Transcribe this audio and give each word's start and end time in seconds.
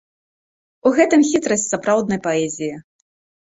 У 0.89 0.91
гэтым 0.99 1.25
хітрасць 1.33 1.67
сапраўднай 1.75 2.19
паэзіі. 2.25 2.73